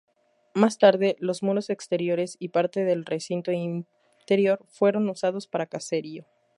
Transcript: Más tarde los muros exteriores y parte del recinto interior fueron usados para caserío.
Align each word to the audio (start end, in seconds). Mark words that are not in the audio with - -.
Más 0.55 0.79
tarde 0.79 1.15
los 1.19 1.43
muros 1.43 1.69
exteriores 1.69 2.35
y 2.39 2.49
parte 2.49 2.83
del 2.85 3.05
recinto 3.05 3.51
interior 3.51 4.65
fueron 4.67 5.07
usados 5.07 5.45
para 5.45 5.67
caserío. 5.67 6.25